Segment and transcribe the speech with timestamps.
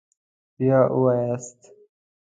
[0.57, 1.59] بیا ووایاست